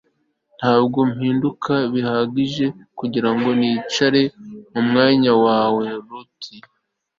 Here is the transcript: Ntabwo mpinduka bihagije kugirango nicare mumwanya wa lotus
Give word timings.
Ntabwo 0.59 0.99
mpinduka 1.13 1.73
bihagije 1.93 2.65
kugirango 2.99 3.49
nicare 3.59 4.21
mumwanya 4.71 5.31
wa 5.43 5.57
lotus 6.07 6.49